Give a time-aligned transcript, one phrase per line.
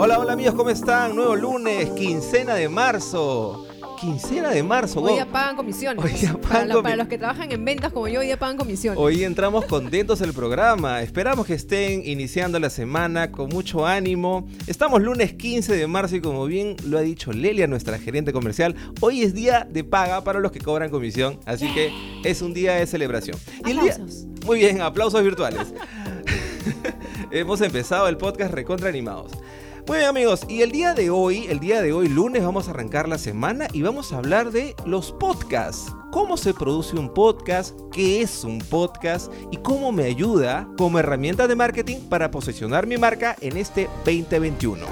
[0.00, 1.14] Hola, hola amigos, ¿cómo están?
[1.16, 3.64] Nuevo lunes, quincena de marzo.
[4.00, 5.00] Quincena de marzo.
[5.00, 5.16] Hoy wow.
[5.18, 6.04] ya pagan comisiones.
[6.04, 8.56] Hoy para, pagan comi- para los que trabajan en ventas como yo, hoy ya pagan
[8.56, 8.96] comisiones.
[9.00, 11.02] Hoy entramos contentos al programa.
[11.02, 14.46] Esperamos que estén iniciando la semana con mucho ánimo.
[14.68, 18.76] Estamos lunes 15 de marzo y como bien lo ha dicho Lelia, nuestra gerente comercial,
[19.00, 21.92] hoy es día de paga para los que cobran comisión, así que
[22.24, 23.36] es un día de celebración.
[23.66, 24.26] Y el día- Aplausos.
[24.46, 25.74] Muy bien, aplausos virtuales.
[27.32, 29.32] Hemos empezado el podcast recontra animados.
[29.88, 32.72] Muy bien amigos, y el día de hoy, el día de hoy lunes vamos a
[32.72, 35.90] arrancar la semana y vamos a hablar de los podcasts.
[36.12, 37.74] ¿Cómo se produce un podcast?
[37.90, 39.32] ¿Qué es un podcast?
[39.50, 44.84] ¿Y cómo me ayuda como herramienta de marketing para posicionar mi marca en este 2021?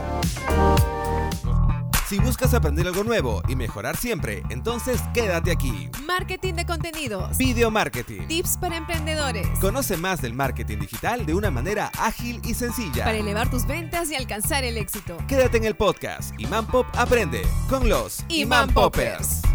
[2.09, 5.91] Si buscas aprender algo nuevo y mejorar siempre, entonces quédate aquí.
[6.07, 7.37] Marketing de contenidos.
[7.37, 8.29] Video Marketing.
[8.29, 9.49] Tips para emprendedores.
[9.61, 13.05] Conoce más del marketing digital de una manera ágil y sencilla.
[13.05, 15.17] Para elevar tus ventas y alcanzar el éxito.
[15.27, 19.46] Quédate en el podcast Imán Pop Aprende con los Imán Poppers.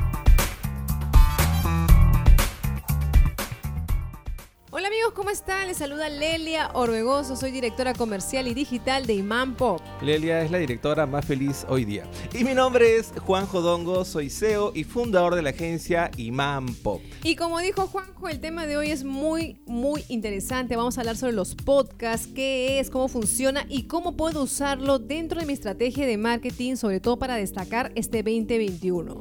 [5.11, 5.67] Amigos, ¿cómo están?
[5.67, 9.81] Les saluda Lelia Orbegoso, soy directora comercial y digital de Imán Pop.
[10.01, 12.05] Lelia es la directora más feliz hoy día.
[12.33, 17.01] Y mi nombre es Juan Jodongo, soy CEO y fundador de la agencia Imán Pop.
[17.23, 20.75] Y como dijo Juanjo, el tema de hoy es muy, muy interesante.
[20.75, 25.39] Vamos a hablar sobre los podcasts, qué es, cómo funciona y cómo puedo usarlo dentro
[25.39, 29.19] de mi estrategia de marketing, sobre todo para destacar este 2021.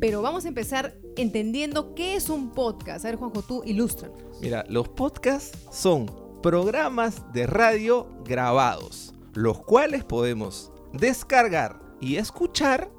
[0.00, 3.04] Pero vamos a empezar entendiendo qué es un podcast.
[3.04, 4.18] A ver, Juanjo, tú ilústranos.
[4.40, 6.06] Mira, los podcasts son
[6.42, 12.90] programas de radio grabados, los cuales podemos descargar y escuchar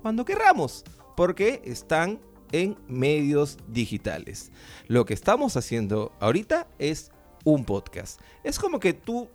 [0.00, 0.84] cuando querramos,
[1.16, 2.20] porque están
[2.52, 4.52] en medios digitales.
[4.86, 7.10] Lo que estamos haciendo ahorita es
[7.44, 8.20] un podcast.
[8.44, 9.28] Es como que tú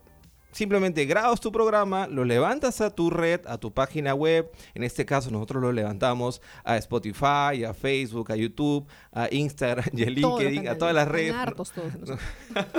[0.52, 4.50] simplemente grabas tu programa, lo levantas a tu red, a tu página web.
[4.74, 10.04] En este caso nosotros lo levantamos a Spotify, a Facebook, a YouTube, a Instagram y
[10.04, 11.34] a LinkedIn, a todas las redes.
[11.34, 12.20] hartos todos.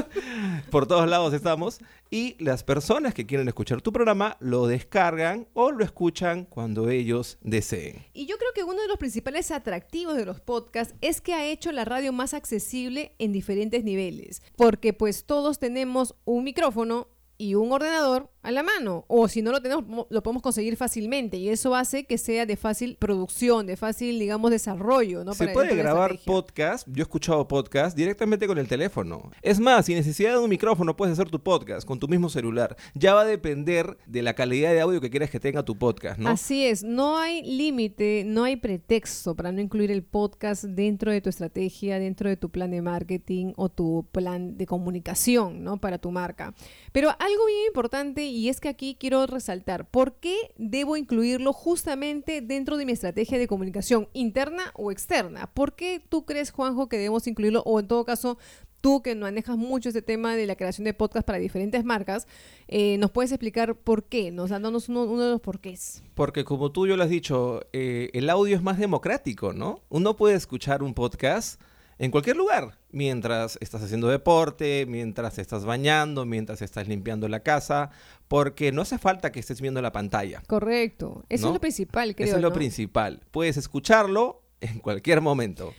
[0.70, 1.78] Por todos lados estamos.
[2.10, 7.36] Y las personas que quieren escuchar tu programa lo descargan o lo escuchan cuando ellos
[7.42, 8.06] deseen.
[8.14, 11.46] Y yo creo que uno de los principales atractivos de los podcasts es que ha
[11.46, 17.08] hecho la radio más accesible en diferentes niveles, porque pues todos tenemos un micrófono
[17.38, 20.76] y un ordenador a la mano, o si no lo tenemos, mo- lo podemos conseguir
[20.76, 25.34] fácilmente, y eso hace que sea de fácil producción, de fácil, digamos, desarrollo, ¿no?
[25.34, 29.31] Se Para puede grabar podcast, yo he escuchado podcast directamente con el teléfono.
[29.42, 32.75] Es más, sin necesidad de un micrófono puedes hacer tu podcast con tu mismo celular.
[32.94, 36.19] Ya va a depender de la calidad de audio que quieras que tenga tu podcast,
[36.19, 36.31] ¿no?
[36.31, 41.20] Así es, no hay límite, no hay pretexto para no incluir el podcast dentro de
[41.20, 45.76] tu estrategia, dentro de tu plan de marketing o tu plan de comunicación, ¿no?
[45.78, 46.54] Para tu marca.
[46.92, 52.41] Pero algo bien importante y es que aquí quiero resaltar, ¿por qué debo incluirlo justamente
[52.41, 55.50] dentro de mi estrategia de comunicación interna o externa?
[55.53, 58.38] ¿Por qué tú crees, Juanjo, que debemos incluirlo o en todo caso...
[58.81, 62.28] Tú que manejas mucho este tema de la creación de podcast para diferentes marcas,
[62.69, 64.31] eh, ¿nos puedes explicar por qué?
[64.31, 66.05] Nos dándonos uno, uno de los porqués.
[66.15, 69.82] Porque como tú yo lo has dicho, eh, el audio es más democrático, ¿no?
[69.88, 71.60] Uno puede escuchar un podcast
[71.98, 77.91] en cualquier lugar, mientras estás haciendo deporte, mientras estás bañando, mientras estás limpiando la casa,
[78.28, 80.42] porque no hace falta que estés viendo la pantalla.
[80.47, 81.25] Correcto.
[81.28, 81.48] Eso ¿No?
[81.48, 82.28] es lo principal, creo.
[82.28, 83.20] Eso es lo principal.
[83.32, 85.75] Puedes escucharlo en cualquier momento.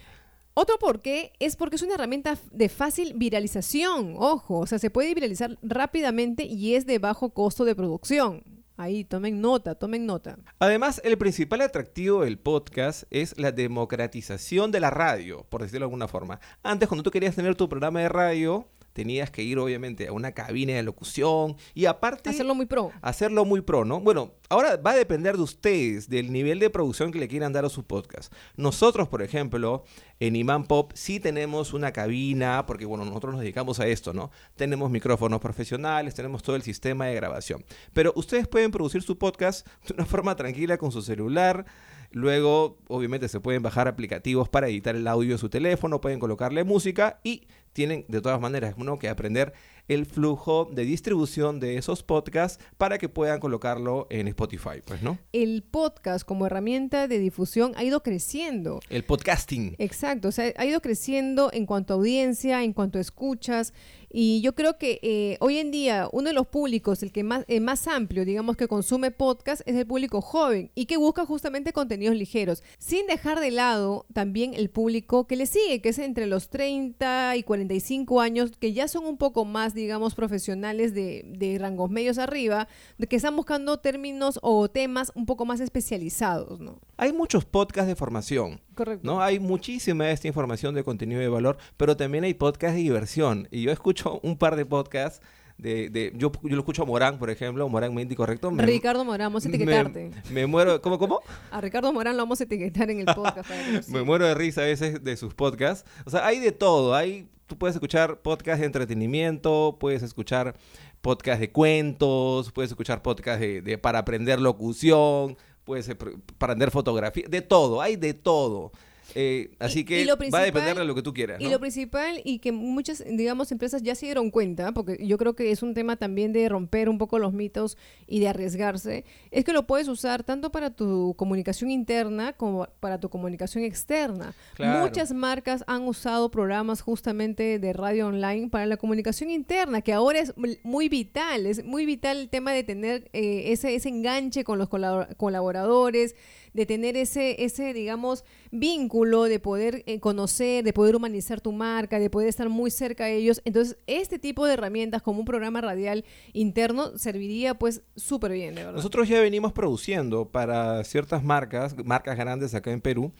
[0.55, 4.15] Otro por qué es porque es una herramienta de fácil viralización.
[4.17, 8.43] Ojo, o sea, se puede viralizar rápidamente y es de bajo costo de producción.
[8.79, 10.37] Ahí, tomen nota, tomen nota.
[10.57, 15.87] Además, el principal atractivo del podcast es la democratización de la radio, por decirlo de
[15.87, 16.39] alguna forma.
[16.63, 20.33] Antes, cuando tú querías tener tu programa de radio, tenías que ir obviamente a una
[20.33, 22.91] cabina de locución y aparte Hacerlo muy pro.
[23.01, 24.01] hacerlo muy pro, ¿no?
[24.01, 27.63] Bueno, ahora va a depender de ustedes, del nivel de producción que le quieran dar
[27.63, 28.33] a su podcast.
[28.57, 29.85] Nosotros, por ejemplo,
[30.19, 34.31] en Imán Pop sí tenemos una cabina, porque bueno, nosotros nos dedicamos a esto, ¿no?
[34.57, 37.63] Tenemos micrófonos profesionales, tenemos todo el sistema de grabación.
[37.93, 41.65] Pero ustedes pueden producir su podcast de una forma tranquila con su celular.
[42.11, 46.63] Luego, obviamente, se pueden bajar aplicativos para editar el audio de su teléfono, pueden colocarle
[46.63, 49.53] música y tienen de todas maneras uno que aprender
[49.89, 55.17] el flujo de distribución de esos podcasts para que puedan colocarlo en Spotify, pues, ¿no?
[55.33, 58.79] El podcast como herramienta de difusión ha ido creciendo.
[58.89, 59.75] El podcasting.
[59.79, 63.73] Exacto, o sea, ha ido creciendo en cuanto a audiencia, en cuanto a escuchas.
[64.11, 67.45] Y yo creo que eh, hoy en día uno de los públicos, el que más,
[67.47, 71.73] eh, más amplio, digamos, que consume podcast es el público joven y que busca justamente
[71.73, 76.25] contenidos ligeros, sin dejar de lado también el público que le sigue, que es entre
[76.25, 81.57] los 30 y 45 años, que ya son un poco más, digamos, profesionales de, de
[81.59, 82.67] rangos medios arriba,
[83.09, 86.79] que están buscando términos o temas un poco más especializados, ¿no?
[86.97, 88.61] Hay muchos podcasts de formación.
[88.75, 89.05] Correcto.
[89.05, 89.21] ¿no?
[89.21, 93.47] Hay muchísima esta información de contenido de valor, pero también hay podcasts de diversión.
[93.51, 95.21] Y yo escucho un par de podcasts
[95.57, 98.49] de, de yo, yo lo escucho a Morán, por ejemplo, Morán Mente Correcto.
[98.49, 100.11] Me- Ricardo Morán, vamos a etiquetarte.
[100.29, 101.19] Me, me muero, ¿cómo, cómo?
[101.51, 103.49] A Ricardo Morán lo vamos a etiquetar en el podcast.
[103.89, 105.83] Me muero de risa a veces de sus podcasts.
[106.05, 106.95] O sea, hay de todo.
[106.95, 110.55] Hay, tú puedes escuchar podcasts de entretenimiento, puedes escuchar
[111.01, 115.35] podcasts de cuentos, puedes escuchar podcasts de, de- para aprender locución,
[115.65, 118.71] puedes eh, para aprender fotografía, de todo, hay de todo.
[119.15, 121.41] Eh, así Y- que y va a depender de lo que tú quieras.
[121.41, 125.35] Y lo principal, y que muchas, digamos, empresas ya se dieron cuenta, porque yo creo
[125.35, 127.77] que es un tema también de romper un poco los mitos
[128.07, 132.99] y de arriesgarse, es que lo puedes usar tanto para tu comunicación interna como para
[132.99, 134.33] tu comunicación externa.
[134.55, 134.81] Claro.
[134.85, 140.19] Muchas marcas han usado programas justamente de radio online para la comunicación interna, que ahora
[140.19, 140.33] es
[140.63, 144.69] muy vital, es muy vital el tema de tener eh, ese, ese enganche con los
[144.69, 146.15] colabor- colaboradores,
[146.53, 151.99] de tener ese, ese digamos, vínculo, de poder eh, conocer, de poder humanizar tu marca,
[151.99, 153.41] de poder estar muy cerca de ellos.
[153.45, 158.63] Entonces, este tipo de herramientas como un programa radial interno serviría pues súper bien, de
[158.63, 158.77] verdad.
[158.77, 163.11] Nosotros ya venimos produciendo para ciertas marcas, marcas grandes acá en Perú,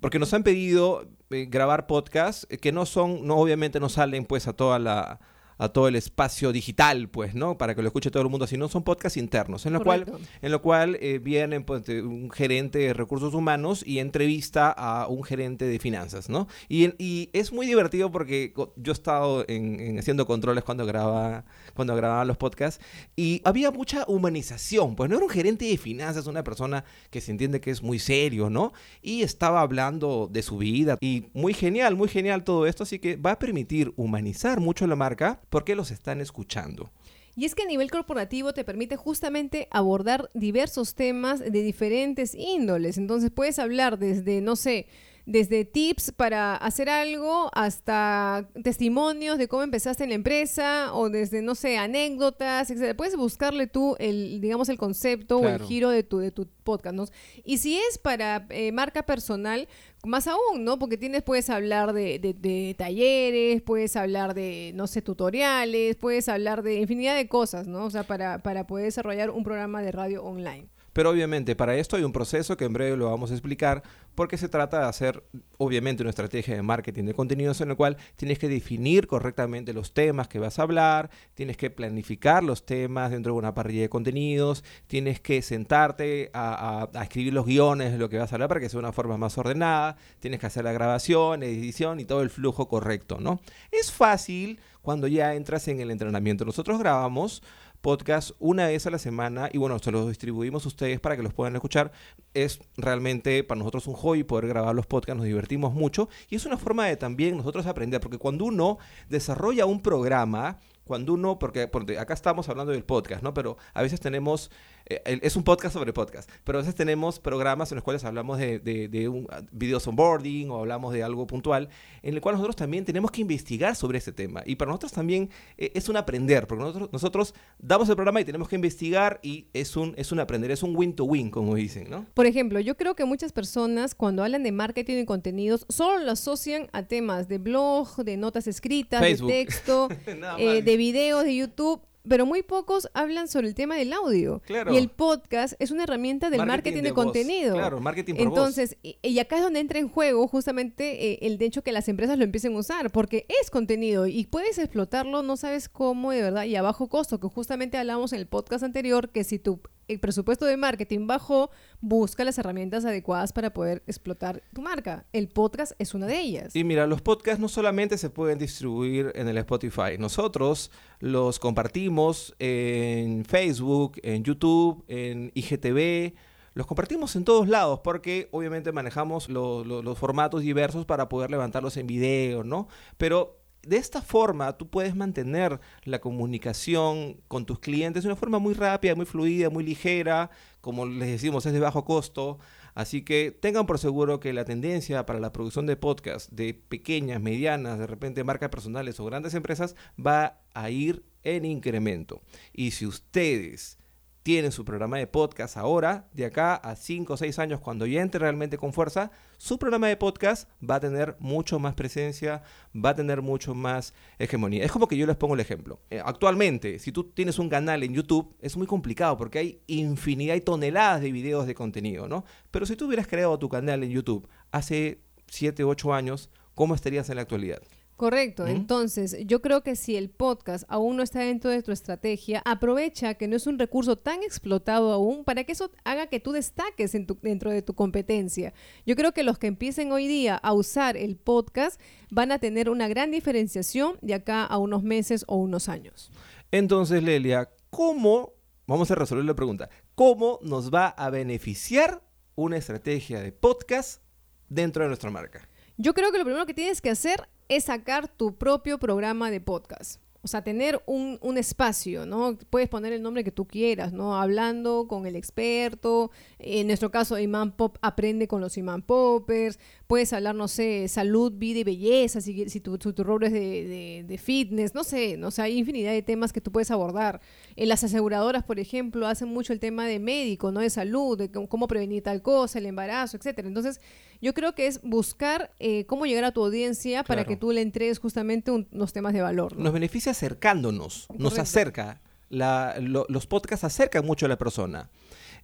[0.00, 4.24] porque nos han pedido eh, grabar podcasts eh, que no son, no obviamente no salen
[4.24, 5.20] pues a toda la
[5.58, 7.56] a todo el espacio digital, pues, ¿no?
[7.58, 10.06] Para que lo escuche todo el mundo, sino son podcasts internos, en lo cual,
[10.42, 15.22] en lo cual eh, vienen pues, un gerente de recursos humanos y entrevista a un
[15.24, 16.48] gerente de finanzas, ¿no?
[16.68, 21.44] Y, y es muy divertido porque yo he estado en, en haciendo controles cuando grababa,
[21.74, 22.84] cuando grababan los podcasts
[23.16, 27.30] y había mucha humanización, pues no era un gerente de finanzas, una persona que se
[27.30, 28.72] entiende que es muy serio, ¿no?
[29.02, 33.16] Y estaba hablando de su vida y muy genial, muy genial todo esto, así que
[33.16, 36.90] va a permitir humanizar mucho la marca porque los están escuchando.
[37.36, 42.98] Y es que a nivel corporativo te permite justamente abordar diversos temas de diferentes índoles.
[42.98, 44.88] Entonces puedes hablar desde, no sé,
[45.26, 51.40] desde tips para hacer algo hasta testimonios de cómo empezaste en la empresa o desde,
[51.40, 52.94] no sé, anécdotas, etc.
[52.96, 56.94] Puedes buscarle tú el, digamos, el concepto o el giro de tu, de tu podcast,
[56.94, 57.06] ¿no?
[57.44, 59.66] Y si es para eh, marca personal,
[60.04, 60.78] más aún, ¿no?
[60.78, 66.28] Porque tienes, puedes hablar de, de- de talleres, puedes hablar de, no sé, tutoriales, puedes
[66.28, 67.84] hablar de infinidad de cosas, ¿no?
[67.86, 70.68] O sea, para, para poder desarrollar un programa de radio online.
[70.94, 73.82] Pero obviamente para esto hay un proceso que en breve lo vamos a explicar
[74.14, 75.22] porque se trata de hacer
[75.58, 79.92] obviamente una estrategia de marketing de contenidos en el cual tienes que definir correctamente los
[79.92, 83.88] temas que vas a hablar, tienes que planificar los temas dentro de una parrilla de
[83.88, 88.48] contenidos, tienes que sentarte a, a- escribir los guiones de lo que vas a hablar
[88.48, 92.22] para que sea una forma más ordenada, tienes que hacer la grabación, edición y todo
[92.22, 93.40] el flujo correcto, ¿no?
[93.72, 96.44] Es fácil cuando ya entras en el entrenamiento.
[96.44, 97.42] Nosotros grabamos
[97.84, 101.22] podcast una vez a la semana y bueno, se los distribuimos a ustedes para que
[101.22, 101.92] los puedan escuchar.
[102.32, 106.46] Es realmente para nosotros un hobby poder grabar los podcasts, nos divertimos mucho y es
[106.46, 108.78] una forma de también nosotros aprender, porque cuando uno
[109.10, 113.34] desarrolla un programa, cuando uno, porque, porque acá estamos hablando del podcast, ¿no?
[113.34, 114.50] Pero a veces tenemos,
[114.86, 118.38] eh, es un podcast sobre podcast, pero a veces tenemos programas en los cuales hablamos
[118.38, 121.68] de, de, de un ah, videos onboarding o hablamos de algo puntual,
[122.02, 124.42] en el cual nosotros también tenemos que investigar sobre este tema.
[124.44, 128.24] Y para nosotros también eh, es un aprender, porque nosotros, nosotros damos el programa y
[128.24, 131.54] tenemos que investigar y es un, es un aprender, es un win to win, como
[131.54, 132.06] dicen, ¿no?
[132.14, 136.12] Por ejemplo, yo creo que muchas personas cuando hablan de marketing y contenidos solo lo
[136.12, 139.30] asocian a temas de blog, de notas escritas, Facebook.
[139.30, 140.64] de texto, eh, más.
[140.74, 141.80] De videos de YouTube.
[142.06, 144.42] Pero muy pocos hablan sobre el tema del audio.
[144.44, 144.74] Claro.
[144.74, 147.54] Y el podcast es una herramienta del marketing, de, contenido.
[147.54, 148.36] Claro, marketing por voz.
[148.36, 151.72] Entonces, y, y acá es donde entra en juego justamente eh, el de hecho que
[151.72, 156.10] las empresas lo empiecen a usar, porque es contenido y puedes explotarlo, no sabes cómo
[156.10, 159.38] de verdad, y a bajo costo, que justamente hablamos en el podcast anterior, que si
[159.38, 161.50] tu el presupuesto de marketing bajó,
[161.80, 165.04] busca las herramientas adecuadas para poder explotar tu marca.
[165.12, 166.56] El podcast es una de ellas.
[166.56, 172.34] Y mira, los podcasts no solamente se pueden distribuir en el Spotify, nosotros los compartimos
[172.38, 176.14] en Facebook, en YouTube, en IGTV,
[176.54, 181.30] los compartimos en todos lados porque obviamente manejamos lo- lo- los formatos diversos para poder
[181.30, 182.68] levantarlos en video, ¿no?
[182.96, 188.38] Pero de esta forma tú puedes mantener la comunicación con tus clientes de una forma
[188.38, 190.30] muy rápida, muy fluida, muy ligera,
[190.60, 192.38] como les decimos, es de bajo costo.
[192.74, 197.20] Así que tengan por seguro que la tendencia para la producción de podcast de pequeñas,
[197.20, 202.22] medianas, de repente marcas personales o grandes empresas va a ir en incremento.
[202.52, 203.78] Y si ustedes
[204.24, 208.00] tienen su programa de podcast ahora, de acá a 5 o 6 años, cuando ya
[208.00, 212.42] entre realmente con fuerza, su programa de podcast va a tener mucho más presencia,
[212.74, 214.64] va a tener mucho más hegemonía.
[214.64, 215.78] Es como que yo les pongo el ejemplo.
[215.90, 220.36] Eh, actualmente, si tú tienes un canal en YouTube, es muy complicado porque hay infinidad
[220.36, 222.24] y toneladas de videos de contenido, ¿no?
[222.50, 227.10] Pero si tú hubieras creado tu canal en YouTube hace 7, 8 años, ¿cómo estarías
[227.10, 227.60] en la actualidad?
[227.96, 228.46] Correcto.
[228.46, 233.14] Entonces, yo creo que si el podcast aún no está dentro de tu estrategia, aprovecha
[233.14, 236.92] que no es un recurso tan explotado aún para que eso haga que tú destaques
[237.22, 238.52] dentro de tu competencia.
[238.84, 242.68] Yo creo que los que empiecen hoy día a usar el podcast van a tener
[242.68, 246.10] una gran diferenciación de acá a unos meses o unos años.
[246.50, 248.32] Entonces, Lelia, ¿cómo,
[248.66, 252.02] vamos a resolver la pregunta, cómo nos va a beneficiar
[252.34, 254.02] una estrategia de podcast
[254.48, 255.48] dentro de nuestra marca?
[255.76, 259.40] Yo creo que lo primero que tienes que hacer es sacar tu propio programa de
[259.40, 260.00] podcast.
[260.22, 262.38] O sea, tener un, un, espacio, ¿no?
[262.48, 264.18] Puedes poner el nombre que tú quieras, ¿no?
[264.18, 266.10] Hablando con el experto.
[266.38, 269.58] En nuestro caso, Imán Pop aprende con los Imán Poppers.
[269.86, 274.04] Puedes hablar, no sé, salud, vida y belleza, si, si tu, tu, rol es de,
[274.06, 275.16] de, fitness, no sé.
[275.16, 275.28] ¿no?
[275.28, 277.20] O sea, hay infinidad de temas que tú puedes abordar.
[277.56, 280.60] En las aseguradoras, por ejemplo, hacen mucho el tema de médico, ¿no?
[280.60, 283.46] De salud, de cómo prevenir tal cosa, el embarazo, etcétera.
[283.46, 283.80] Entonces,
[284.20, 287.60] yo creo que es buscar eh, cómo llegar a tu audiencia para que tú le
[287.60, 289.54] entregues justamente unos temas de valor.
[289.58, 292.00] Nos beneficia acercándonos, nos acerca.
[292.30, 294.90] los podcasts acercan mucho a la persona.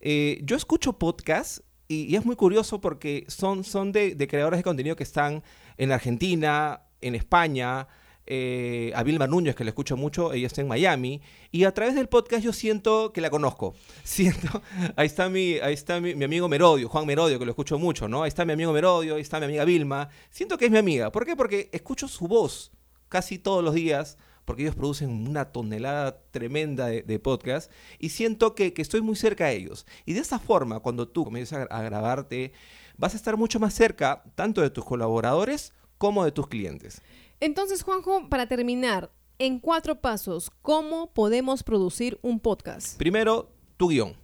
[0.00, 4.64] Eh, yo escucho podcasts y, es muy curioso porque son, son de, de creadores de
[4.64, 5.42] contenido que están
[5.76, 7.88] en Argentina, en España,
[8.32, 11.20] eh, a Vilma Núñez, que la escucho mucho, ella está en Miami,
[11.50, 13.74] y a través del podcast yo siento que la conozco.
[14.04, 14.62] Siento,
[14.94, 18.22] ahí está mi, ahí está mi, amigo Merodio, Juan Merodio, que lo escucho mucho, ¿no?
[18.22, 20.10] Ahí está mi amigo Merodio, ahí está mi amiga Vilma.
[20.30, 21.10] Siento que es mi amiga.
[21.10, 21.34] ¿Por qué?
[21.34, 22.70] Porque escucho su voz
[23.08, 24.16] casi todos los días
[24.50, 29.54] porque ellos producen una tonelada tremenda de, podcast y siento que, estoy muy cerca de
[29.54, 29.86] ellos.
[30.06, 32.52] Y de esa forma, cuando tú comienzas a, a, grabarte,
[32.98, 37.00] vas a estar mucho más cerca tanto de tus colaboradores como de tus clientes.
[37.38, 42.98] Entonces, Juanjo, para terminar, en cuatro pasos, ¿cómo podemos producir un podcast?
[42.98, 44.16] Primero, tu guion.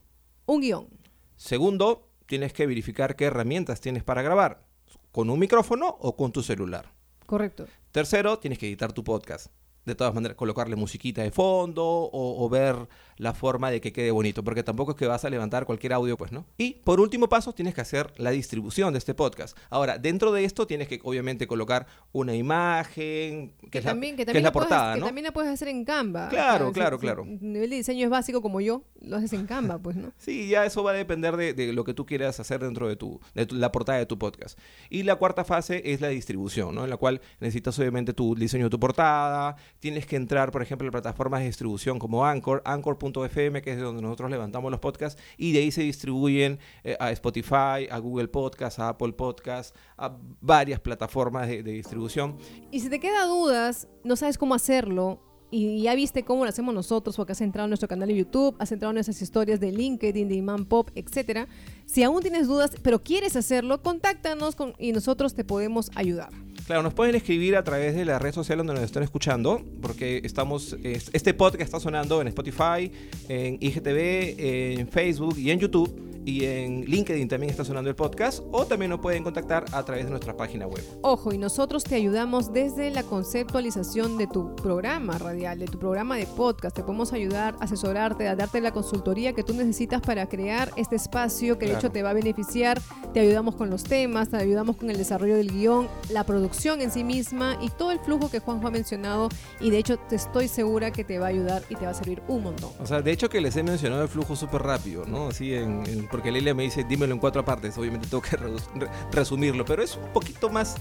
[0.44, 0.88] Un guion.
[1.36, 4.66] Segundo, tienes que verificar qué herramientas tienes para grabar,
[5.12, 6.92] con un micrófono o con tu celular.
[7.26, 7.68] Correcto.
[7.92, 9.52] Tercero, tienes que editar tu podcast
[9.86, 12.76] de todas maneras colocarle musiquita de fondo o, ver
[13.16, 16.16] la forma de que quede bonito, porque tampoco es que vas a levantar cualquier audio,
[16.16, 16.46] pues, ¿no?
[16.58, 19.56] Y por último paso, tienes que hacer la distribución de este podcast.
[19.70, 24.22] Ahora, dentro de esto tienes que obviamente colocar una imagen, que, es, la, también, que,
[24.22, 25.02] es la portada, ¿no?
[25.02, 26.28] Que también la puedes hacer en Canva.
[26.28, 27.24] Claro, claro, claro.
[27.24, 30.12] nivel de diseño es básico como yo, lo haces en Canva, pues, ¿no?
[30.16, 33.20] sí, ya eso va a depender de, lo que tú quieras hacer dentro de, tu,
[33.34, 34.58] de la portada de tu podcast.
[34.88, 36.84] Y la cuarta fase es la distribución, ¿no?
[36.84, 40.86] En la cual necesitas obviamente tu diseño de tu portada, tienes que entrar por ejemplo,
[40.86, 42.62] en plataformas de distribución como Anchor,
[43.06, 46.96] Anchor.fm, que es de donde nosotros levantamos los podcasts, y de ahí se distribuyen eh,
[46.98, 52.36] a Spotify, a Google Podcasts, a Apple Podcasts, a varias plataformas de, distribución.
[52.70, 56.74] Y si te queda dudas, no sabes cómo hacerlo, y ya viste cómo lo hacemos
[56.74, 59.70] nosotros, porque has entrado en nuestro canal de YouTube, has entrado en nuestras historias de
[59.72, 61.48] LinkedIn, de Iman Pop, etc.
[61.84, 66.30] Si aún tienes dudas, pero quieres hacerlo, contáctanos y nosotros te podemos ayudar.
[66.66, 70.20] Claro, nos pueden escribir a través de la red social donde nos están escuchando, porque
[70.24, 72.90] estamos, este podcast está sonando en Spotify,
[73.28, 78.42] en IGTV, en Facebook y en YouTube y en LinkedIn también está sonando el podcast
[78.50, 80.82] o también nos pueden contactar a través de nuestra página web.
[81.02, 86.16] Ojo, y nosotros te ayudamos desde la conceptualización de tu programa radial, de tu programa
[86.16, 86.74] de podcast.
[86.74, 91.58] Te podemos ayudar, asesorarte, a darte la consultoría que tú necesitas para crear este espacio
[91.58, 92.82] que de hecho te va a beneficiar.
[93.14, 96.90] Te ayudamos con los temas, te ayudamos con el desarrollo del guion, la producción en
[96.90, 99.28] sí misma y todo el flujo que Juanjo ha mencionado
[99.60, 101.94] y de hecho te estoy segura que te va a ayudar y te va a
[101.94, 102.70] servir un montón.
[102.80, 105.28] O sea, de hecho que les he mencionado el flujo súper rápido, ¿no?
[105.28, 108.38] Así en, en porque Lelia me dice, dímelo en cuatro partes, obviamente tengo que
[109.12, 110.76] resumirlo, pero es un poquito más,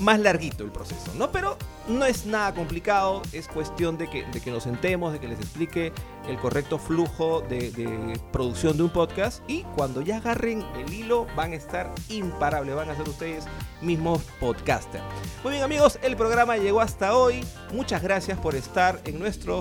[0.00, 1.30] más larguito el proceso, ¿no?
[1.30, 5.28] Pero no es nada complicado, es cuestión de que, de que nos sentemos, de que
[5.28, 5.92] les explique
[6.26, 11.28] el correcto flujo de, de, producción de un podcast y cuando ya agarren el hilo
[11.36, 13.44] van a estar imparables, van a ser ustedes
[13.82, 15.04] mismos podcasters.
[15.44, 19.60] Muy bien amigos, el programa llegó hasta hoy, muchas gracias por estar en nuestro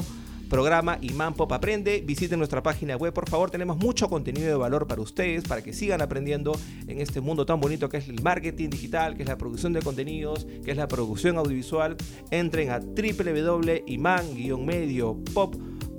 [0.51, 2.03] programa Imán Pop Aprende.
[2.05, 3.49] Visiten nuestra página web, por favor.
[3.49, 6.51] Tenemos mucho contenido de valor para ustedes, para que sigan aprendiendo
[6.87, 9.81] en este mundo tan bonito que es el marketing digital, que es la producción de
[9.81, 11.95] contenidos, que es la producción audiovisual.
[12.31, 15.23] Entren a www.iman-medio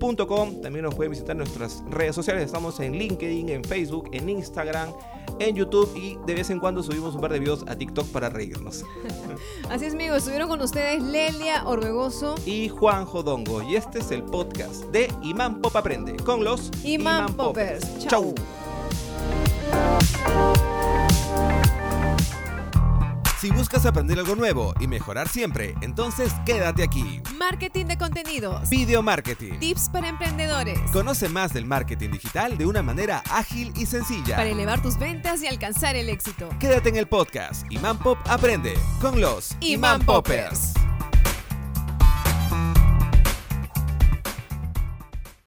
[0.03, 2.45] También nos pueden visitar en nuestras redes sociales.
[2.45, 4.93] Estamos en LinkedIn, en Facebook, en Instagram,
[5.39, 8.29] en YouTube y de vez en cuando subimos un par de videos a TikTok para
[8.29, 8.85] reírnos.
[9.71, 10.19] Así es, amigos.
[10.19, 13.63] Estuvieron con ustedes Lelia Orbegoso y Juan Jodongo.
[13.63, 17.99] Y este es el podcast de Imán Pop Aprende con los Imán Poppers.
[18.09, 18.35] Chau.
[23.43, 27.21] Si buscas aprender algo nuevo y mejorar siempre, entonces quédate aquí.
[27.39, 28.71] Marketing de contenidos.
[28.71, 29.55] Video marketing.
[29.59, 30.79] Tips para emprendedores.
[30.93, 34.37] Conoce más del marketing digital de una manera ágil y sencilla.
[34.37, 36.51] Para elevar tus ventas y alcanzar el éxito.
[36.61, 40.75] Quédate en el podcast Imán Pop Aprende con los Imán Poppers.